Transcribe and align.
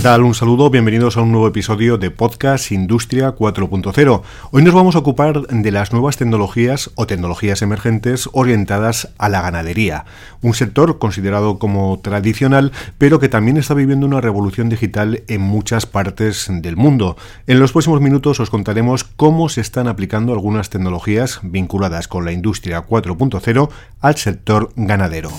Tal? 0.00 0.22
Un 0.22 0.34
saludo, 0.34 0.70
bienvenidos 0.70 1.16
a 1.16 1.20
un 1.20 1.32
nuevo 1.32 1.46
episodio 1.46 1.98
de 1.98 2.10
Podcast 2.10 2.72
Industria 2.72 3.36
4.0. 3.36 4.22
Hoy 4.50 4.62
nos 4.62 4.72
vamos 4.72 4.96
a 4.96 5.00
ocupar 5.00 5.42
de 5.46 5.70
las 5.70 5.92
nuevas 5.92 6.16
tecnologías 6.16 6.90
o 6.94 7.06
tecnologías 7.06 7.60
emergentes 7.60 8.30
orientadas 8.32 9.10
a 9.18 9.28
la 9.28 9.42
ganadería, 9.42 10.06
un 10.40 10.54
sector 10.54 10.98
considerado 10.98 11.58
como 11.58 12.00
tradicional, 12.00 12.72
pero 12.96 13.20
que 13.20 13.28
también 13.28 13.58
está 13.58 13.74
viviendo 13.74 14.06
una 14.06 14.22
revolución 14.22 14.70
digital 14.70 15.24
en 15.28 15.42
muchas 15.42 15.84
partes 15.84 16.46
del 16.48 16.76
mundo. 16.76 17.18
En 17.46 17.60
los 17.60 17.72
próximos 17.72 18.00
minutos 18.00 18.40
os 18.40 18.48
contaremos 18.48 19.04
cómo 19.04 19.50
se 19.50 19.60
están 19.60 19.88
aplicando 19.88 20.32
algunas 20.32 20.70
tecnologías 20.70 21.40
vinculadas 21.42 22.08
con 22.08 22.24
la 22.24 22.32
industria 22.32 22.86
4.0 22.86 23.68
al 24.00 24.16
sector 24.16 24.72
ganadero. 24.74 25.30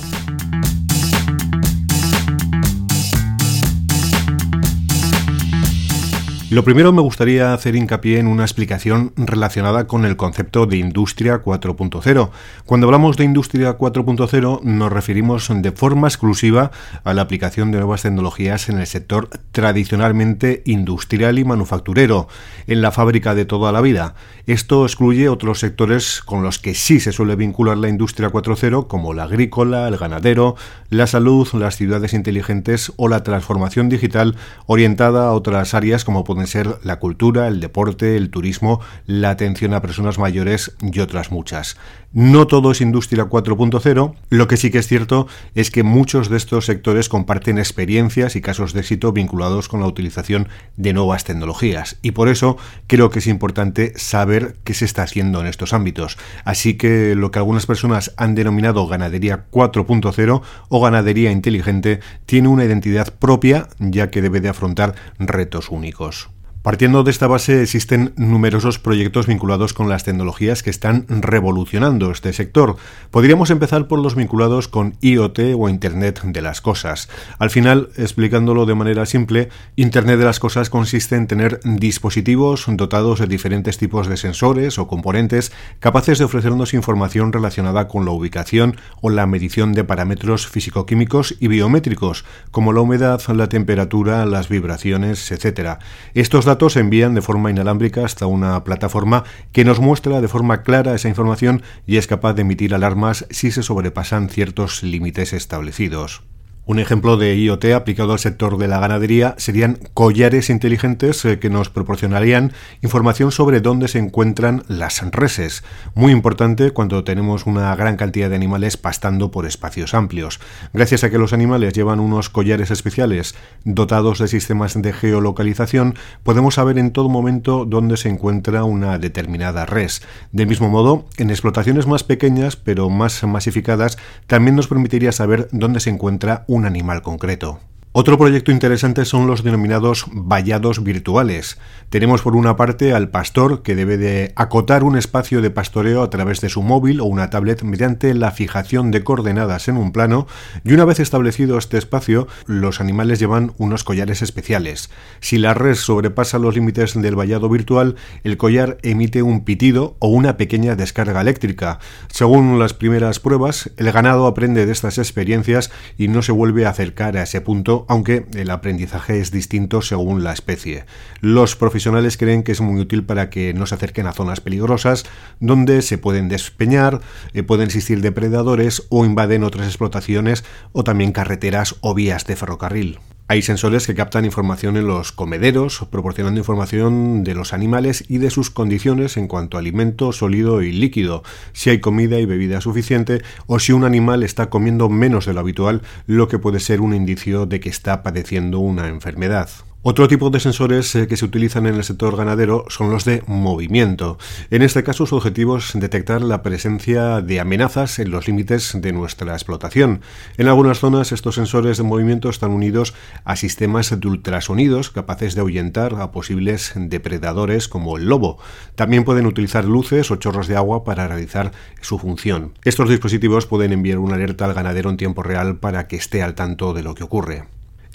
Lo 6.54 6.64
primero 6.64 6.94
me 6.94 7.02
gustaría 7.02 7.52
hacer 7.52 7.76
hincapié 7.76 8.20
en 8.20 8.28
una 8.28 8.44
explicación 8.44 9.12
relacionada 9.16 9.88
con 9.88 10.06
el 10.06 10.18
concepto 10.18 10.68
de 10.68 10.78
Industria 10.78 11.42
4.0. 11.42 12.30
Cuando 12.68 12.86
hablamos 12.86 13.18
de 13.18 13.24
Industria 13.24 13.76
4.0 13.76 14.62
nos 14.62 14.94
referimos 14.94 15.50
de 15.52 15.72
forma 15.72 16.08
exclusiva 16.08 16.70
a 17.04 17.16
la 17.16 17.24
aplicación 17.24 17.72
de 17.72 17.80
nuevas 17.80 18.04
tecnologías 18.04 18.70
en 18.70 18.78
el 18.78 18.86
sector 18.86 19.30
tradicionalmente 19.52 20.62
industrial 20.68 21.40
y 21.40 21.44
manufacturero, 21.44 22.28
en 22.68 22.84
la 22.84 22.92
fábrica 22.92 23.34
de 23.34 23.46
toda 23.46 23.72
la 23.72 23.82
vida. 23.82 24.14
Esto 24.46 24.86
excluye 24.86 25.30
otros 25.30 25.58
sectores 25.58 26.22
con 26.22 26.44
los 26.44 26.60
que 26.60 26.76
sí 26.76 27.00
se 27.00 27.14
suele 27.14 27.36
vincular 27.36 27.78
la 27.78 27.90
Industria 27.90 28.30
4.0 28.30 28.86
como 28.86 29.16
la 29.16 29.24
agrícola, 29.24 29.88
el 29.88 29.98
ganadero, 29.98 30.56
la 30.92 31.08
salud, 31.08 31.48
las 31.54 31.78
ciudades 31.78 32.14
inteligentes 32.14 32.94
o 32.98 33.08
la 33.08 33.24
transformación 33.24 33.90
digital 33.90 34.36
orientada 34.68 35.30
a 35.30 35.32
otras 35.32 35.74
áreas 35.74 36.06
como 36.06 36.24
pueden 36.24 36.43
ser 36.48 36.80
la 36.84 37.00
cultura, 37.00 37.48
el 37.48 37.60
deporte, 37.60 38.18
el 38.18 38.30
turismo, 38.30 38.82
la 39.06 39.30
atención 39.30 39.74
a 39.74 39.82
personas 39.82 40.20
mayores 40.20 40.76
y 40.82 41.00
otras 41.00 41.32
muchas. 41.32 41.78
No 42.14 42.46
todo 42.46 42.70
es 42.72 42.82
industria 42.82 43.26
4.0, 43.26 44.14
lo 44.30 44.48
que 44.48 44.58
sí 44.58 44.70
que 44.70 44.78
es 44.78 44.88
cierto 44.88 45.28
es 45.56 45.72
que 45.72 45.82
muchos 45.82 46.30
de 46.30 46.38
estos 46.38 46.66
sectores 46.68 47.10
comparten 47.10 47.58
experiencias 47.58 48.36
y 48.36 48.42
casos 48.42 48.74
de 48.74 48.82
éxito 48.82 49.12
vinculados 49.14 49.68
con 49.68 49.80
la 49.80 49.88
utilización 49.88 50.48
de 50.78 50.94
nuevas 50.94 51.24
tecnologías 51.24 51.98
y 52.04 52.12
por 52.12 52.30
eso 52.30 52.58
creo 52.86 53.10
que 53.10 53.18
es 53.18 53.26
importante 53.26 53.94
saber 53.96 54.58
qué 54.64 54.76
se 54.76 54.86
está 54.86 55.02
haciendo 55.02 55.42
en 55.42 55.48
estos 55.48 55.74
ámbitos. 55.74 56.18
Así 56.46 56.76
que 56.76 57.16
lo 57.16 57.32
que 57.32 57.40
algunas 57.40 57.66
personas 57.66 58.14
han 58.18 58.36
denominado 58.36 58.86
ganadería 58.88 59.46
4.0 59.52 60.42
o 60.70 60.82
ganadería 60.82 61.32
inteligente 61.32 62.00
tiene 62.28 62.48
una 62.48 62.66
identidad 62.66 63.14
propia 63.18 63.68
ya 63.80 64.12
que 64.12 64.22
debe 64.22 64.42
de 64.42 64.50
afrontar 64.50 64.94
retos 65.18 65.70
únicos. 65.70 66.33
Partiendo 66.64 67.04
de 67.04 67.12
esta 67.12 67.28
base 67.28 67.62
existen 67.62 68.14
numerosos 68.16 68.80
proyectos 68.80 69.28
vinculados 69.28 69.74
con 69.74 69.90
las 69.90 70.06
tecnologías 70.06 70.64
que 70.64 70.70
están 70.70 71.06
revolucionando 71.10 72.10
este 72.10 72.32
sector. 72.32 72.78
Podríamos 73.12 73.50
empezar 73.50 73.90
por 73.90 74.00
los 74.00 74.16
vinculados 74.16 74.70
con 74.70 74.96
IoT 75.02 75.40
o 75.58 75.68
Internet 75.68 76.22
de 76.24 76.42
las 76.42 76.62
Cosas. 76.62 77.10
Al 77.38 77.50
final, 77.50 77.90
explicándolo 77.98 78.66
de 78.66 78.76
manera 78.76 79.06
simple, 79.06 79.50
Internet 79.76 80.20
de 80.20 80.24
las 80.24 80.40
Cosas 80.40 80.70
consiste 80.70 81.18
en 81.18 81.28
tener 81.28 81.60
dispositivos 81.66 82.64
dotados 82.70 83.20
de 83.20 83.28
diferentes 83.28 83.78
tipos 83.78 84.08
de 84.08 84.16
sensores 84.16 84.80
o 84.80 84.88
componentes 84.88 85.52
capaces 85.82 86.18
de 86.18 86.24
ofrecernos 86.24 86.74
información 86.74 87.34
relacionada 87.34 87.90
con 87.90 88.06
la 88.06 88.12
ubicación 88.12 88.78
o 89.02 89.10
la 89.10 89.26
medición 89.26 89.74
de 89.74 89.84
parámetros 89.84 90.48
físico-químicos 90.48 91.36
y 91.42 91.50
biométricos, 91.50 92.24
como 92.52 92.72
la 92.72 92.80
humedad, 92.80 93.22
la 93.36 93.50
temperatura, 93.50 94.26
las 94.26 94.48
vibraciones, 94.48 95.30
etc. 95.30 95.80
Estos 96.14 96.46
se 96.70 96.80
envían 96.80 97.14
de 97.14 97.22
forma 97.22 97.50
inalámbrica 97.50 98.06
hasta 98.06 98.26
una 98.26 98.64
plataforma 98.64 99.24
que 99.52 99.66
nos 99.66 99.80
muestra 99.80 100.22
de 100.22 100.28
forma 100.28 100.62
clara 100.62 100.96
esa 100.96 101.10
información 101.10 101.62
y 101.86 101.98
es 101.98 102.08
capaz 102.08 102.34
de 102.34 102.44
emitir 102.44 102.74
alarmas 102.74 103.26
si 103.30 103.52
se 103.52 103.64
sobrepasan 103.64 104.30
ciertos 104.30 104.84
límites 104.84 105.34
establecidos. 105.34 106.24
Un 106.66 106.80
ejemplo 106.80 107.18
de 107.18 107.36
IoT 107.36 107.66
aplicado 107.76 108.14
al 108.14 108.20
sector 108.20 108.58
de 108.58 108.70
la 108.70 108.80
ganadería 108.80 109.36
serían 109.38 109.80
collares 109.94 110.50
inteligentes 110.50 111.26
eh, 111.26 111.38
que 111.38 111.50
nos 111.50 111.70
proporcionarían 111.70 112.54
información 112.82 113.34
sobre 113.34 113.60
dónde 113.60 113.90
se 113.90 114.00
encuentran 114.00 114.64
las 114.70 115.02
reses, 115.12 115.66
muy 115.94 116.14
importante 116.14 116.72
cuando 116.72 117.04
tenemos 117.04 117.48
una 117.48 117.76
gran 117.76 117.98
cantidad 117.98 118.30
de 118.30 118.38
animales 118.38 118.78
pastando 118.78 119.30
por 119.30 119.46
espacios 119.46 119.94
amplios. 119.94 120.40
Gracias 120.72 121.04
a 121.04 121.10
que 121.10 121.18
los 121.18 121.34
animales 121.34 121.74
llevan 121.74 122.00
unos 122.00 122.30
collares 122.30 122.72
especiales 122.72 123.36
dotados 123.66 124.20
de 124.20 124.30
sistemas 124.30 124.82
de 124.82 124.94
geolocalización, 124.94 125.96
podemos 126.24 126.56
saber 126.56 126.78
en 126.78 126.92
todo 126.92 127.10
momento 127.10 127.66
dónde 127.66 127.98
se 127.98 128.08
encuentra 128.08 128.64
una 128.64 128.98
determinada 129.00 129.66
res. 129.66 130.02
De 130.32 130.46
mismo 130.46 130.70
modo, 130.70 131.10
en 131.18 131.30
explotaciones 131.30 131.88
más 131.88 132.06
pequeñas 132.06 132.56
pero 132.56 132.90
más 132.90 133.22
masificadas, 133.26 133.98
también 134.28 134.56
nos 134.56 134.70
permitiría 134.70 135.12
saber 135.12 135.50
dónde 135.52 135.82
se 135.82 135.90
encuentra 135.90 136.46
un 136.54 136.66
animal 136.66 137.02
concreto. 137.02 137.73
Otro 137.96 138.18
proyecto 138.18 138.52
interesante 138.52 139.06
son 139.06 139.28
los 139.28 139.44
denominados 139.44 140.08
vallados 140.12 140.84
virtuales. 140.84 141.60
Tenemos 141.92 142.24
por 142.24 142.36
una 142.36 142.56
parte 142.56 142.92
al 142.92 143.10
pastor 143.10 143.62
que 143.62 143.76
debe 143.76 143.98
de 143.98 144.34
acotar 144.36 144.84
un 144.84 144.98
espacio 144.98 145.44
de 145.44 145.52
pastoreo 145.52 146.02
a 146.02 146.10
través 146.10 146.42
de 146.42 146.50
su 146.50 146.64
móvil 146.64 147.02
o 147.02 147.06
una 147.06 147.30
tablet 147.30 147.62
mediante 147.62 148.16
la 148.16 148.32
fijación 148.32 148.90
de 148.90 149.04
coordenadas 149.04 149.68
en 149.68 149.78
un 149.78 149.92
plano 149.92 150.26
y 150.64 150.74
una 150.74 150.86
vez 150.86 151.00
establecido 151.00 151.60
este 151.60 151.78
espacio, 151.78 152.28
los 152.48 152.82
animales 152.82 153.20
llevan 153.20 153.54
unos 153.60 153.84
collares 153.84 154.24
especiales. 154.24 154.90
Si 155.20 155.38
la 155.38 155.54
red 155.54 155.76
sobrepasa 155.76 156.40
los 156.40 156.56
límites 156.56 157.00
del 157.00 157.16
vallado 157.16 157.48
virtual, 157.48 157.96
el 158.24 158.38
collar 158.38 158.80
emite 158.82 159.22
un 159.22 159.46
pitido 159.46 159.98
o 160.00 160.08
una 160.08 160.36
pequeña 160.36 160.76
descarga 160.76 161.22
eléctrica. 161.22 161.78
Según 162.10 162.58
las 162.58 162.74
primeras 162.74 163.20
pruebas, 163.20 163.70
el 163.78 163.92
ganado 163.92 164.26
aprende 164.26 164.66
de 164.66 164.72
estas 164.72 164.98
experiencias 164.98 165.70
y 165.96 166.08
no 166.08 166.24
se 166.24 166.32
vuelve 166.32 166.66
a 166.66 166.70
acercar 166.70 167.18
a 167.18 167.22
ese 167.22 167.40
punto 167.40 167.83
aunque 167.88 168.26
el 168.34 168.50
aprendizaje 168.50 169.20
es 169.20 169.32
distinto 169.32 169.82
según 169.82 170.24
la 170.24 170.34
especie. 170.34 170.86
Los 171.22 171.56
profesionales 171.56 172.18
creen 172.18 172.44
que 172.44 172.52
es 172.52 172.62
muy 172.62 172.80
útil 172.80 173.04
para 173.04 173.30
que 173.30 173.54
no 173.54 173.66
se 173.66 173.76
acerquen 173.76 174.08
a 174.08 174.14
zonas 174.14 174.42
peligrosas 174.42 175.06
donde 175.40 175.82
se 175.82 175.98
pueden 175.98 176.30
despeñar, 176.30 177.02
eh, 177.34 177.44
pueden 177.44 177.66
existir 177.66 178.02
depredadores 178.02 178.84
o 178.90 179.06
invaden 179.06 179.44
otras 179.44 179.68
explotaciones 179.68 180.44
o 180.72 180.84
también 180.84 181.12
carreteras 181.12 181.76
o 181.82 181.94
vías 181.94 182.26
de 182.26 182.36
ferrocarril. 182.36 183.00
Hay 183.30 183.42
sensores 183.42 183.88
que 183.88 183.96
captan 183.96 184.26
información 184.26 184.76
en 184.76 184.86
los 184.86 185.14
comederos, 185.14 185.88
proporcionando 185.90 186.40
información 186.40 187.24
de 187.24 187.34
los 187.34 187.54
animales 187.54 188.04
y 188.10 188.18
de 188.18 188.30
sus 188.30 188.50
condiciones 188.50 189.16
en 189.16 189.28
cuanto 189.30 189.56
a 189.56 189.62
alimento 189.62 190.12
sólido 190.12 190.62
y 190.62 190.74
líquido, 190.74 191.24
si 191.54 191.70
hay 191.70 191.80
comida 191.80 192.20
y 192.20 192.26
bebida 192.26 192.60
suficiente 192.60 193.22
o 193.48 193.60
si 193.60 193.72
un 193.72 193.86
animal 193.86 194.24
está 194.24 194.50
comiendo 194.50 194.90
menos 194.90 195.26
de 195.26 195.34
lo 195.34 195.40
habitual, 195.40 195.84
lo 196.06 196.28
que 196.28 196.38
puede 196.38 196.60
ser 196.60 196.82
un 196.82 196.94
indicio 196.94 197.46
de 197.46 197.62
que 197.62 197.70
está 197.70 198.04
padeciendo 198.04 198.60
una 198.60 198.90
enfermedad. 198.90 199.50
Otro 199.86 200.08
tipo 200.08 200.30
de 200.30 200.40
sensores 200.40 200.96
eh, 200.96 201.10
que 201.10 201.18
se 201.18 201.26
utilizan 201.26 201.66
en 201.66 201.76
el 201.76 201.84
sector 201.84 202.16
ganadero 202.16 202.64
son 202.70 202.90
los 202.90 203.04
de 203.04 203.22
movimiento. 203.28 204.18
En 204.50 204.62
este 204.62 204.82
caso 204.82 205.06
su 205.06 205.18
objetivo 205.18 205.58
es 205.58 205.74
detectar 205.74 206.22
la 206.22 206.42
presencia 206.42 207.20
de 207.20 207.42
amenazas 207.42 208.00
en 208.00 208.10
los 208.10 208.26
límites 208.26 208.72
de 208.80 208.94
nuestra 208.94 209.34
explotación. 209.34 210.00
En 210.38 210.48
algunas 210.48 210.80
zonas 210.80 211.12
estos 211.12 211.36
sensores 211.36 211.76
de 211.76 211.84
movimiento 211.84 212.30
están 212.30 212.52
unidos 212.52 212.94
a 213.26 213.36
sistemas 213.36 214.00
de 214.00 214.08
ultrasonidos 214.08 214.90
capaces 214.90 215.36
de 215.36 215.42
ahuyentar 215.42 215.96
a 215.96 216.14
posibles 216.14 216.72
depredadores 216.78 217.68
como 217.68 217.98
el 217.98 218.06
lobo. 218.06 218.38
También 218.76 219.04
pueden 219.04 219.26
utilizar 219.26 219.66
luces 219.66 220.12
o 220.12 220.16
chorros 220.16 220.48
de 220.48 220.56
agua 220.56 220.86
para 220.86 221.10
realizar 221.10 221.52
su 221.82 222.00
función. 222.00 222.54
Estos 222.64 222.88
dispositivos 222.88 223.48
pueden 223.48 223.74
enviar 223.74 223.98
una 223.98 224.16
alerta 224.16 224.46
al 224.46 224.54
ganadero 224.54 224.90
en 224.90 224.96
tiempo 224.96 225.24
real 225.24 225.58
para 225.58 225.90
que 225.90 225.98
esté 225.98 226.24
al 226.24 226.36
tanto 226.36 226.74
de 226.74 226.84
lo 226.84 226.96
que 226.96 227.04
ocurre. 227.04 227.44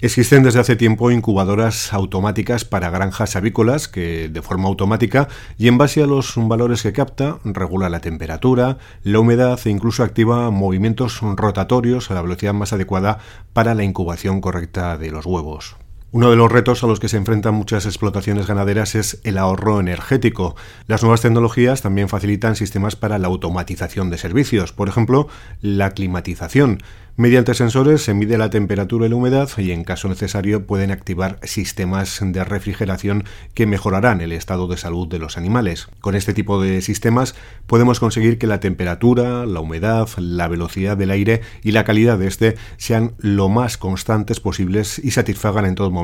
Existen 0.01 0.43
desde 0.43 0.61
hace 0.61 0.77
tiempo 0.77 1.11
incubadoras 1.11 1.91
automáticas 1.91 2.63
para 2.63 2.89
granjas 2.89 3.35
avícolas 3.35 3.89
que 3.89 4.29
de 4.29 4.41
forma 4.41 4.69
automática 4.69 5.27
y 5.57 5.67
en 5.67 5.77
base 5.77 6.01
a 6.01 6.05
los 6.05 6.35
valores 6.37 6.83
que 6.83 6.93
capta 6.93 7.39
regula 7.43 7.89
la 7.89 7.99
temperatura, 7.99 8.77
la 9.03 9.19
humedad 9.19 9.59
e 9.65 9.69
incluso 9.69 10.03
activa 10.03 10.51
movimientos 10.51 11.19
rotatorios 11.19 12.09
a 12.11 12.13
la 12.13 12.21
velocidad 12.21 12.53
más 12.53 12.71
adecuada 12.71 13.19
para 13.51 13.75
la 13.75 13.83
incubación 13.83 14.39
correcta 14.39 14.97
de 14.97 15.11
los 15.11 15.25
huevos. 15.25 15.75
Uno 16.11 16.31
de 16.31 16.35
los 16.35 16.51
retos 16.51 16.83
a 16.83 16.87
los 16.87 16.99
que 16.99 17.07
se 17.07 17.17
enfrentan 17.17 17.53
muchas 17.53 17.85
explotaciones 17.85 18.47
ganaderas 18.47 18.95
es 18.95 19.21
el 19.23 19.37
ahorro 19.37 19.79
energético. 19.79 20.55
Las 20.87 21.03
nuevas 21.03 21.21
tecnologías 21.21 21.83
también 21.83 22.09
facilitan 22.09 22.55
sistemas 22.55 22.95
para 22.95 23.19
la 23.19 23.27
automatización 23.27 24.09
de 24.09 24.17
servicios, 24.17 24.73
por 24.73 24.89
ejemplo, 24.89 25.27
la 25.61 25.91
climatización. 25.91 26.79
Mediante 27.15 27.53
sensores 27.53 28.01
se 28.01 28.13
mide 28.13 28.37
la 28.37 28.49
temperatura 28.49 29.05
y 29.05 29.09
la 29.09 29.17
humedad 29.17 29.49
y 29.57 29.71
en 29.71 29.83
caso 29.83 30.07
necesario 30.07 30.65
pueden 30.65 30.89
activar 30.89 31.37
sistemas 31.43 32.17
de 32.23 32.45
refrigeración 32.45 33.25
que 33.53 33.67
mejorarán 33.67 34.21
el 34.21 34.31
estado 34.31 34.69
de 34.69 34.77
salud 34.77 35.05
de 35.05 35.19
los 35.19 35.37
animales. 35.37 35.89
Con 35.99 36.15
este 36.15 36.33
tipo 36.33 36.61
de 36.61 36.81
sistemas 36.81 37.35
podemos 37.67 37.99
conseguir 37.99 38.37
que 38.37 38.47
la 38.47 38.61
temperatura, 38.61 39.45
la 39.45 39.59
humedad, 39.59 40.07
la 40.17 40.47
velocidad 40.47 40.95
del 40.95 41.11
aire 41.11 41.41
y 41.61 41.73
la 41.73 41.83
calidad 41.83 42.17
de 42.17 42.27
este 42.27 42.55
sean 42.77 43.11
lo 43.17 43.49
más 43.49 43.77
constantes 43.77 44.39
posibles 44.39 44.97
y 44.97 45.11
satisfagan 45.11 45.65
en 45.65 45.75
todo 45.75 45.91
momento 45.91 45.98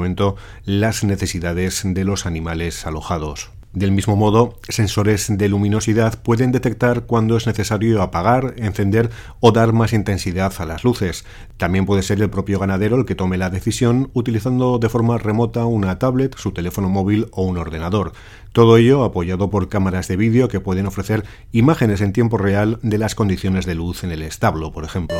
las 0.65 1.03
necesidades 1.03 1.81
de 1.85 2.03
los 2.03 2.25
animales 2.25 2.85
alojados. 2.85 3.51
Del 3.75 3.91
mismo 3.91 4.15
modo, 4.15 4.57
sensores 4.69 5.27
de 5.37 5.49
luminosidad 5.49 6.17
pueden 6.23 6.53
detectar 6.53 7.01
cuando 7.01 7.35
es 7.35 7.45
necesario 7.45 8.01
apagar, 8.01 8.53
encender 8.55 9.09
o 9.41 9.51
dar 9.51 9.73
más 9.73 9.91
intensidad 9.91 10.53
a 10.59 10.65
las 10.65 10.85
luces. 10.85 11.25
También 11.57 11.85
puede 11.85 12.01
ser 12.01 12.21
el 12.21 12.29
propio 12.29 12.57
ganadero 12.57 12.95
el 12.95 13.03
que 13.03 13.15
tome 13.15 13.35
la 13.37 13.49
decisión 13.49 14.11
utilizando 14.13 14.79
de 14.79 14.87
forma 14.87 15.17
remota 15.17 15.65
una 15.65 15.99
tablet, 15.99 16.37
su 16.37 16.53
teléfono 16.53 16.87
móvil 16.87 17.27
o 17.31 17.43
un 17.43 17.57
ordenador. 17.57 18.13
Todo 18.53 18.77
ello 18.77 19.03
apoyado 19.03 19.49
por 19.49 19.67
cámaras 19.67 20.07
de 20.07 20.15
vídeo 20.15 20.47
que 20.47 20.61
pueden 20.61 20.87
ofrecer 20.87 21.25
imágenes 21.51 21.99
en 21.99 22.13
tiempo 22.13 22.37
real 22.37 22.79
de 22.81 22.97
las 22.97 23.13
condiciones 23.13 23.65
de 23.65 23.75
luz 23.75 24.05
en 24.05 24.11
el 24.11 24.21
establo, 24.21 24.71
por 24.71 24.85
ejemplo. 24.85 25.17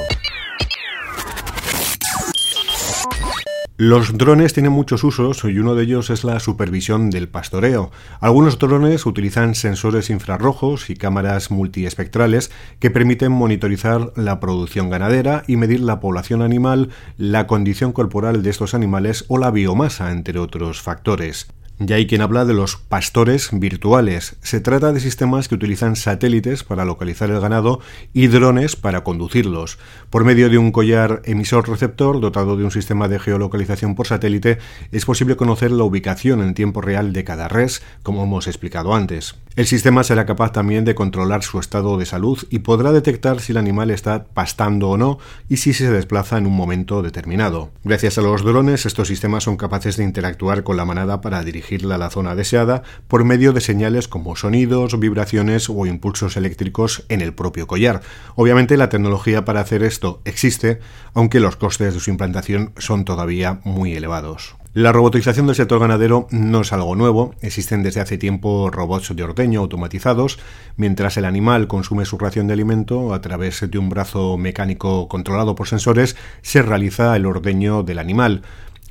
Los 3.77 4.17
drones 4.17 4.53
tienen 4.53 4.71
muchos 4.71 5.03
usos 5.03 5.43
y 5.43 5.59
uno 5.59 5.75
de 5.75 5.83
ellos 5.83 6.09
es 6.09 6.23
la 6.23 6.39
supervisión 6.39 7.09
del 7.09 7.27
pastoreo. 7.27 7.91
Algunos 8.21 8.57
drones 8.57 9.05
utilizan 9.05 9.53
sensores 9.53 10.09
infrarrojos 10.09 10.89
y 10.89 10.95
cámaras 10.95 11.51
multiespectrales 11.51 12.51
que 12.79 12.89
permiten 12.89 13.33
monitorizar 13.33 14.13
la 14.15 14.39
producción 14.39 14.89
ganadera 14.89 15.43
y 15.45 15.57
medir 15.57 15.81
la 15.81 15.99
población 15.99 16.41
animal, 16.41 16.91
la 17.17 17.47
condición 17.47 17.91
corporal 17.91 18.43
de 18.43 18.49
estos 18.49 18.73
animales 18.73 19.25
o 19.27 19.37
la 19.37 19.51
biomasa, 19.51 20.13
entre 20.13 20.39
otros 20.39 20.81
factores. 20.81 21.47
Ya 21.77 21.97
hay 21.97 22.07
quien 22.07 22.21
habla 22.21 22.45
de 22.45 22.53
los 22.53 22.77
pastores 22.77 23.49
virtuales. 23.51 24.37
Se 24.41 24.61
trata 24.61 24.93
de 24.93 25.01
sistemas 25.01 25.49
que 25.49 25.55
utilizan 25.55 25.97
satélites 25.97 26.63
para 26.63 26.85
localizar 26.85 27.29
el 27.29 27.41
ganado 27.41 27.81
y 28.13 28.27
drones 28.27 28.77
para 28.77 29.03
conducirlos. 29.03 29.77
Por 30.09 30.23
medio 30.23 30.49
de 30.49 30.57
un 30.57 30.71
collar 30.71 31.21
emisor-receptor 31.25 32.21
dotado 32.21 32.55
de 32.55 32.63
un 32.63 32.71
sistema 32.71 33.09
de 33.09 33.19
geolocalización 33.19 33.93
por 33.95 34.07
satélite, 34.07 34.57
es 34.93 35.03
posible 35.03 35.35
conocer 35.35 35.71
la 35.71 35.83
ubicación 35.83 36.41
en 36.41 36.53
tiempo 36.53 36.79
real 36.79 37.11
de 37.11 37.25
cada 37.25 37.49
res, 37.49 37.81
como 38.03 38.23
hemos 38.23 38.47
explicado 38.47 38.95
antes. 38.95 39.35
El 39.57 39.67
sistema 39.67 40.03
será 40.03 40.25
capaz 40.25 40.51
también 40.51 40.83
de 40.83 40.95
controlar 40.95 41.41
su 41.41 41.59
estado 41.59 41.97
de 41.97 42.05
salud 42.05 42.39
y 42.49 42.59
podrá 42.59 42.91
detectar 42.91 43.39
si 43.39 43.53
el 43.53 43.57
animal 43.57 43.89
está 43.89 44.25
pastando 44.25 44.89
o 44.89 44.97
no 44.97 45.17
y 45.47 45.57
si 45.57 45.73
se 45.73 45.89
desplaza 45.89 46.37
en 46.37 46.45
un 46.45 46.53
momento 46.53 47.01
determinado. 47.01 47.71
Gracias 47.85 48.17
a 48.17 48.21
los 48.21 48.43
drones, 48.43 48.85
estos 48.85 49.07
sistemas 49.07 49.45
son 49.45 49.55
capaces 49.55 49.95
de 49.95 50.03
interactuar 50.03 50.63
con 50.63 50.75
la 50.75 50.83
manada 50.83 51.21
para 51.21 51.41
la 51.69 52.09
zona 52.09 52.35
deseada 52.35 52.83
por 53.07 53.23
medio 53.23 53.53
de 53.53 53.61
señales 53.61 54.07
como 54.07 54.35
sonidos, 54.35 54.99
vibraciones 54.99 55.69
o 55.69 55.85
impulsos 55.85 56.37
eléctricos 56.37 57.05
en 57.09 57.21
el 57.21 57.33
propio 57.33 57.67
collar. 57.67 58.01
Obviamente 58.35 58.77
la 58.77 58.89
tecnología 58.89 59.45
para 59.45 59.61
hacer 59.61 59.83
esto 59.83 60.21
existe, 60.25 60.79
aunque 61.13 61.39
los 61.39 61.55
costes 61.55 61.93
de 61.93 61.99
su 61.99 62.09
implantación 62.09 62.73
son 62.77 63.05
todavía 63.05 63.59
muy 63.63 63.93
elevados. 63.93 64.55
La 64.75 64.91
robotización 64.91 65.47
del 65.47 65.55
sector 65.55 65.79
ganadero 65.79 66.27
no 66.31 66.59
es 66.59 66.73
algo 66.73 66.97
nuevo, 66.97 67.33
existen 67.39 67.81
desde 67.81 68.01
hace 68.01 68.17
tiempo 68.17 68.69
robots 68.69 69.15
de 69.15 69.23
ordeño 69.23 69.61
automatizados, 69.61 70.37
mientras 70.75 71.15
el 71.15 71.23
animal 71.23 71.67
consume 71.67 72.03
su 72.03 72.17
ración 72.17 72.47
de 72.47 72.53
alimento 72.55 73.13
a 73.13 73.21
través 73.21 73.71
de 73.71 73.77
un 73.77 73.87
brazo 73.87 74.37
mecánico 74.37 75.07
controlado 75.07 75.55
por 75.55 75.69
sensores, 75.69 76.17
se 76.41 76.61
realiza 76.61 77.15
el 77.15 77.25
ordeño 77.25 77.83
del 77.83 77.99
animal. 77.99 78.41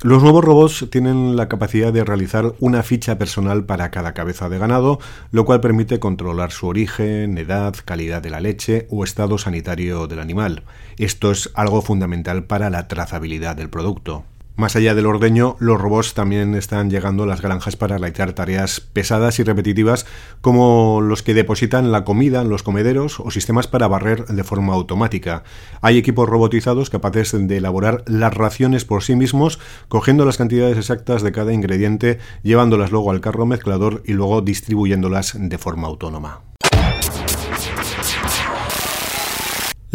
Los 0.03 0.21
nuevos 0.21 0.43
robots 0.43 0.87
tienen 0.91 1.37
la 1.37 1.47
capacidad 1.47 1.93
de 1.93 2.03
realizar 2.03 2.53
una 2.59 2.83
ficha 2.83 3.17
personal 3.17 3.65
para 3.65 3.91
cada 3.91 4.13
cabeza 4.13 4.49
de 4.49 4.57
ganado, 4.57 4.99
lo 5.31 5.45
cual 5.45 5.61
permite 5.61 5.99
controlar 5.99 6.51
su 6.51 6.67
origen, 6.67 7.37
edad, 7.37 7.73
calidad 7.85 8.21
de 8.21 8.29
la 8.29 8.41
leche 8.41 8.87
o 8.89 9.05
estado 9.05 9.37
sanitario 9.37 10.07
del 10.07 10.19
animal. 10.19 10.63
Esto 10.97 11.31
es 11.31 11.49
algo 11.55 11.81
fundamental 11.81 12.43
para 12.43 12.69
la 12.69 12.89
trazabilidad 12.89 13.55
del 13.55 13.69
producto. 13.69 14.25
Más 14.57 14.77
allá 14.77 14.95
del 14.95 15.05
ordeño, 15.05 15.57
los 15.59 15.81
robots 15.81 16.13
también 16.13 16.55
están 16.55 16.89
llegando 16.89 17.23
a 17.23 17.27
las 17.27 17.41
granjas 17.41 17.75
para 17.75 17.97
realizar 17.97 18.31
tareas 18.31 18.79
pesadas 18.79 19.37
y 19.39 19.43
repetitivas 19.43 20.05
como 20.39 21.01
los 21.01 21.23
que 21.23 21.33
depositan 21.33 21.91
la 21.91 22.05
comida 22.05 22.41
en 22.41 22.47
los 22.47 22.63
comederos 22.63 23.19
o 23.19 23.31
sistemas 23.31 23.67
para 23.67 23.89
barrer 23.89 24.25
de 24.27 24.43
forma 24.45 24.73
automática. 24.73 25.43
Hay 25.81 25.97
equipos 25.97 26.29
robotizados 26.29 26.89
capaces 26.89 27.35
de 27.37 27.57
elaborar 27.57 28.05
las 28.07 28.33
raciones 28.33 28.85
por 28.85 29.03
sí 29.03 29.17
mismos, 29.17 29.59
cogiendo 29.89 30.23
las 30.23 30.37
cantidades 30.37 30.77
exactas 30.77 31.21
de 31.21 31.33
cada 31.33 31.51
ingrediente, 31.51 32.19
llevándolas 32.41 32.93
luego 32.93 33.11
al 33.11 33.19
carro 33.19 33.45
mezclador 33.45 34.03
y 34.05 34.13
luego 34.13 34.41
distribuyéndolas 34.41 35.35
de 35.37 35.57
forma 35.57 35.87
autónoma. 35.87 36.43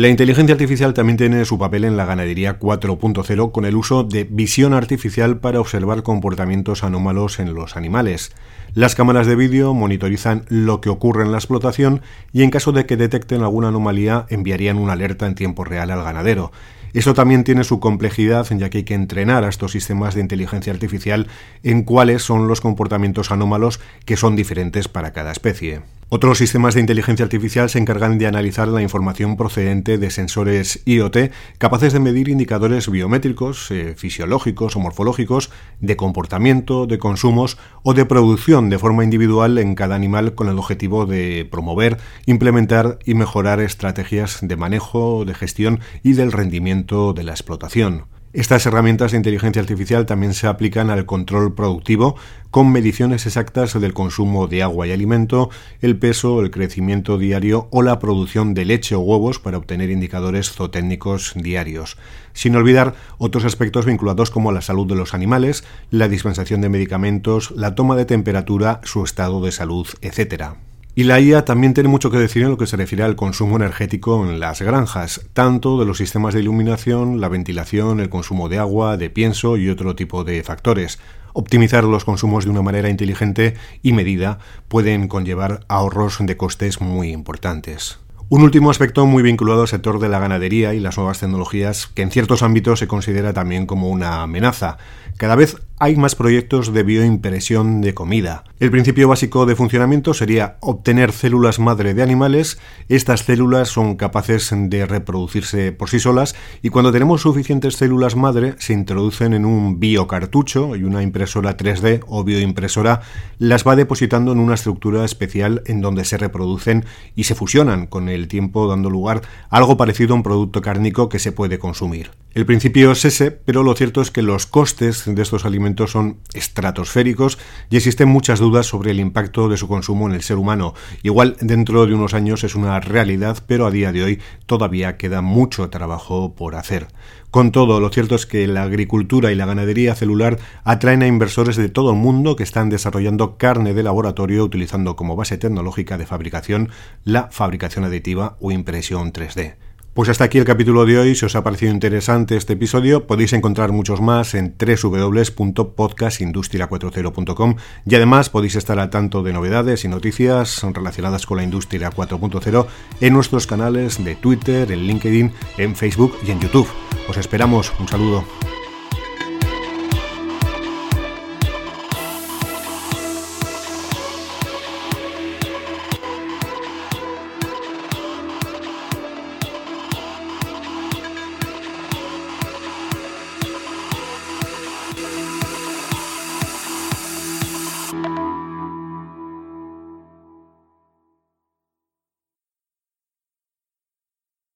La 0.00 0.08
inteligencia 0.08 0.54
artificial 0.54 0.94
también 0.94 1.18
tiene 1.18 1.44
su 1.44 1.58
papel 1.58 1.84
en 1.84 1.98
la 1.98 2.06
ganadería 2.06 2.58
4.0 2.58 3.52
con 3.52 3.66
el 3.66 3.76
uso 3.76 4.02
de 4.02 4.24
visión 4.24 4.72
artificial 4.72 5.40
para 5.40 5.60
observar 5.60 6.02
comportamientos 6.02 6.84
anómalos 6.84 7.38
en 7.38 7.52
los 7.52 7.76
animales. 7.76 8.32
Las 8.72 8.94
cámaras 8.94 9.26
de 9.26 9.36
vídeo 9.36 9.74
monitorizan 9.74 10.46
lo 10.48 10.80
que 10.80 10.88
ocurre 10.88 11.26
en 11.26 11.32
la 11.32 11.36
explotación 11.36 12.00
y 12.32 12.44
en 12.44 12.50
caso 12.50 12.72
de 12.72 12.86
que 12.86 12.96
detecten 12.96 13.42
alguna 13.42 13.68
anomalía 13.68 14.24
enviarían 14.30 14.78
una 14.78 14.94
alerta 14.94 15.26
en 15.26 15.34
tiempo 15.34 15.64
real 15.64 15.90
al 15.90 16.02
ganadero. 16.02 16.50
Eso 16.94 17.12
también 17.12 17.44
tiene 17.44 17.62
su 17.62 17.78
complejidad, 17.78 18.46
ya 18.56 18.70
que 18.70 18.78
hay 18.78 18.84
que 18.84 18.94
entrenar 18.94 19.44
a 19.44 19.50
estos 19.50 19.72
sistemas 19.72 20.14
de 20.14 20.22
inteligencia 20.22 20.72
artificial 20.72 21.28
en 21.62 21.82
cuáles 21.82 22.22
son 22.22 22.48
los 22.48 22.62
comportamientos 22.62 23.30
anómalos 23.30 23.80
que 24.06 24.16
son 24.16 24.34
diferentes 24.34 24.88
para 24.88 25.12
cada 25.12 25.30
especie. 25.30 25.82
Otros 26.12 26.38
sistemas 26.38 26.74
de 26.74 26.80
inteligencia 26.80 27.24
artificial 27.24 27.70
se 27.70 27.78
encargan 27.78 28.18
de 28.18 28.26
analizar 28.26 28.66
la 28.66 28.82
información 28.82 29.36
procedente 29.36 29.96
de 29.96 30.10
sensores 30.10 30.82
IoT 30.84 31.30
capaces 31.58 31.92
de 31.92 32.00
medir 32.00 32.28
indicadores 32.28 32.90
biométricos, 32.90 33.70
eh, 33.70 33.94
fisiológicos 33.96 34.74
o 34.74 34.80
morfológicos 34.80 35.52
de 35.78 35.94
comportamiento, 35.94 36.88
de 36.88 36.98
consumos 36.98 37.58
o 37.84 37.94
de 37.94 38.06
producción 38.06 38.70
de 38.70 38.80
forma 38.80 39.04
individual 39.04 39.56
en 39.58 39.76
cada 39.76 39.94
animal 39.94 40.34
con 40.34 40.48
el 40.48 40.58
objetivo 40.58 41.06
de 41.06 41.46
promover, 41.48 41.98
implementar 42.26 42.98
y 43.04 43.14
mejorar 43.14 43.60
estrategias 43.60 44.40
de 44.42 44.56
manejo, 44.56 45.24
de 45.24 45.34
gestión 45.34 45.78
y 46.02 46.14
del 46.14 46.32
rendimiento 46.32 47.12
de 47.12 47.22
la 47.22 47.30
explotación. 47.30 48.06
Estas 48.32 48.64
herramientas 48.64 49.10
de 49.10 49.16
inteligencia 49.16 49.60
artificial 49.60 50.06
también 50.06 50.34
se 50.34 50.46
aplican 50.46 50.88
al 50.88 51.04
control 51.04 51.52
productivo 51.52 52.14
con 52.52 52.70
mediciones 52.70 53.26
exactas 53.26 53.78
del 53.80 53.92
consumo 53.92 54.46
de 54.46 54.62
agua 54.62 54.86
y 54.86 54.92
alimento, 54.92 55.50
el 55.80 55.98
peso, 55.98 56.40
el 56.40 56.52
crecimiento 56.52 57.18
diario 57.18 57.66
o 57.72 57.82
la 57.82 57.98
producción 57.98 58.54
de 58.54 58.64
leche 58.66 58.94
o 58.94 59.00
huevos 59.00 59.40
para 59.40 59.58
obtener 59.58 59.90
indicadores 59.90 60.52
zootécnicos 60.52 61.32
diarios. 61.34 61.96
Sin 62.32 62.54
olvidar 62.54 62.94
otros 63.18 63.44
aspectos 63.44 63.84
vinculados 63.84 64.30
como 64.30 64.52
la 64.52 64.60
salud 64.60 64.86
de 64.86 64.94
los 64.94 65.12
animales, 65.12 65.64
la 65.90 66.06
dispensación 66.06 66.60
de 66.60 66.68
medicamentos, 66.68 67.50
la 67.56 67.74
toma 67.74 67.96
de 67.96 68.04
temperatura, 68.04 68.80
su 68.84 69.02
estado 69.02 69.44
de 69.44 69.50
salud, 69.50 69.88
etc. 70.02 70.52
Y 70.94 71.04
la 71.04 71.20
IA 71.20 71.44
también 71.44 71.72
tiene 71.72 71.88
mucho 71.88 72.10
que 72.10 72.18
decir 72.18 72.42
en 72.42 72.50
lo 72.50 72.58
que 72.58 72.66
se 72.66 72.76
refiere 72.76 73.04
al 73.04 73.14
consumo 73.14 73.56
energético 73.56 74.24
en 74.24 74.40
las 74.40 74.60
granjas, 74.60 75.20
tanto 75.32 75.78
de 75.78 75.86
los 75.86 75.98
sistemas 75.98 76.34
de 76.34 76.40
iluminación, 76.40 77.20
la 77.20 77.28
ventilación, 77.28 78.00
el 78.00 78.08
consumo 78.08 78.48
de 78.48 78.58
agua, 78.58 78.96
de 78.96 79.08
pienso 79.08 79.56
y 79.56 79.68
otro 79.68 79.94
tipo 79.94 80.24
de 80.24 80.42
factores. 80.42 80.98
Optimizar 81.32 81.84
los 81.84 82.04
consumos 82.04 82.44
de 82.44 82.50
una 82.50 82.62
manera 82.62 82.90
inteligente 82.90 83.54
y 83.82 83.92
medida 83.92 84.40
pueden 84.66 85.06
conllevar 85.06 85.64
ahorros 85.68 86.18
de 86.20 86.36
costes 86.36 86.80
muy 86.80 87.10
importantes. 87.10 88.00
Un 88.28 88.42
último 88.42 88.70
aspecto 88.70 89.06
muy 89.06 89.22
vinculado 89.22 89.62
al 89.62 89.68
sector 89.68 89.98
de 89.98 90.08
la 90.08 90.20
ganadería 90.20 90.72
y 90.74 90.80
las 90.80 90.96
nuevas 90.96 91.18
tecnologías, 91.18 91.88
que 91.88 92.02
en 92.02 92.12
ciertos 92.12 92.44
ámbitos 92.44 92.78
se 92.78 92.86
considera 92.86 93.32
también 93.32 93.66
como 93.66 93.90
una 93.90 94.22
amenaza. 94.22 94.78
Cada 95.16 95.34
vez 95.34 95.56
hay 95.82 95.96
más 95.96 96.14
proyectos 96.14 96.74
de 96.74 96.82
bioimpresión 96.82 97.80
de 97.80 97.94
comida. 97.94 98.44
El 98.58 98.70
principio 98.70 99.08
básico 99.08 99.46
de 99.46 99.56
funcionamiento 99.56 100.12
sería 100.12 100.58
obtener 100.60 101.10
células 101.10 101.58
madre 101.58 101.94
de 101.94 102.02
animales. 102.02 102.58
Estas 102.90 103.20
células 103.20 103.70
son 103.70 103.96
capaces 103.96 104.50
de 104.54 104.84
reproducirse 104.84 105.72
por 105.72 105.88
sí 105.88 105.98
solas 105.98 106.36
y 106.60 106.68
cuando 106.68 106.92
tenemos 106.92 107.22
suficientes 107.22 107.76
células 107.76 108.14
madre 108.14 108.56
se 108.58 108.74
introducen 108.74 109.32
en 109.32 109.46
un 109.46 109.80
biocartucho 109.80 110.76
y 110.76 110.84
una 110.84 111.02
impresora 111.02 111.56
3D 111.56 112.04
o 112.06 112.24
bioimpresora 112.24 113.00
las 113.38 113.66
va 113.66 113.74
depositando 113.74 114.32
en 114.32 114.38
una 114.38 114.56
estructura 114.56 115.06
especial 115.06 115.62
en 115.64 115.80
donde 115.80 116.04
se 116.04 116.18
reproducen 116.18 116.84
y 117.16 117.24
se 117.24 117.34
fusionan 117.34 117.86
con 117.86 118.10
el 118.10 118.28
tiempo 118.28 118.68
dando 118.68 118.90
lugar 118.90 119.22
a 119.48 119.56
algo 119.56 119.78
parecido 119.78 120.12
a 120.12 120.16
un 120.16 120.22
producto 120.22 120.60
cárnico 120.60 121.08
que 121.08 121.18
se 121.18 121.32
puede 121.32 121.58
consumir. 121.58 122.10
El 122.32 122.46
principio 122.46 122.92
es 122.92 123.04
ese, 123.06 123.32
pero 123.32 123.64
lo 123.64 123.74
cierto 123.74 124.02
es 124.02 124.12
que 124.12 124.22
los 124.22 124.46
costes 124.46 125.02
de 125.06 125.20
estos 125.20 125.44
alimentos 125.44 125.69
son 125.86 126.18
estratosféricos 126.34 127.38
y 127.70 127.76
existen 127.76 128.08
muchas 128.08 128.38
dudas 128.38 128.66
sobre 128.66 128.90
el 128.90 129.00
impacto 129.00 129.48
de 129.48 129.56
su 129.56 129.68
consumo 129.68 130.08
en 130.08 130.14
el 130.14 130.22
ser 130.22 130.36
humano. 130.36 130.74
Igual 131.02 131.36
dentro 131.40 131.86
de 131.86 131.94
unos 131.94 132.14
años 132.14 132.44
es 132.44 132.54
una 132.54 132.80
realidad, 132.80 133.42
pero 133.46 133.66
a 133.66 133.70
día 133.70 133.92
de 133.92 134.02
hoy 134.02 134.20
todavía 134.46 134.96
queda 134.96 135.20
mucho 135.20 135.70
trabajo 135.70 136.34
por 136.34 136.54
hacer. 136.54 136.88
Con 137.30 137.52
todo, 137.52 137.78
lo 137.78 137.90
cierto 137.90 138.16
es 138.16 138.26
que 138.26 138.46
la 138.48 138.64
agricultura 138.64 139.30
y 139.30 139.36
la 139.36 139.46
ganadería 139.46 139.94
celular 139.94 140.38
atraen 140.64 141.02
a 141.02 141.06
inversores 141.06 141.56
de 141.56 141.68
todo 141.68 141.90
el 141.90 141.96
mundo 141.96 142.34
que 142.34 142.42
están 142.42 142.70
desarrollando 142.70 143.36
carne 143.36 143.72
de 143.72 143.84
laboratorio 143.84 144.44
utilizando 144.44 144.96
como 144.96 145.14
base 145.14 145.38
tecnológica 145.38 145.96
de 145.96 146.06
fabricación 146.06 146.70
la 147.04 147.28
fabricación 147.30 147.84
aditiva 147.84 148.36
o 148.40 148.50
impresión 148.50 149.12
3D. 149.12 149.69
Pues 149.92 150.08
hasta 150.08 150.22
aquí 150.24 150.38
el 150.38 150.44
capítulo 150.44 150.86
de 150.86 150.98
hoy. 150.98 151.16
Si 151.16 151.26
os 151.26 151.34
ha 151.34 151.42
parecido 151.42 151.72
interesante 151.72 152.36
este 152.36 152.52
episodio, 152.52 153.08
podéis 153.08 153.32
encontrar 153.32 153.72
muchos 153.72 154.00
más 154.00 154.34
en 154.34 154.54
www.podcastindustria40.com 154.56 157.56
y 157.84 157.96
además 157.96 158.30
podéis 158.30 158.54
estar 158.54 158.78
al 158.78 158.90
tanto 158.90 159.24
de 159.24 159.32
novedades 159.32 159.84
y 159.84 159.88
noticias 159.88 160.62
relacionadas 160.62 161.26
con 161.26 161.38
la 161.38 161.42
industria 161.42 161.90
4.0 161.90 162.66
en 163.00 163.12
nuestros 163.12 163.48
canales 163.48 164.04
de 164.04 164.14
Twitter, 164.14 164.70
en 164.70 164.86
LinkedIn, 164.86 165.32
en 165.58 165.74
Facebook 165.74 166.16
y 166.24 166.30
en 166.30 166.38
YouTube. 166.40 166.68
Os 167.08 167.16
esperamos. 167.16 167.72
Un 167.80 167.88
saludo. 167.88 168.24